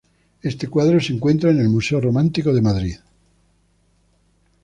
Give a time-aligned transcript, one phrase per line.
[0.41, 2.95] Este cuadro se encuentra en el Museo Romántico de Madrid.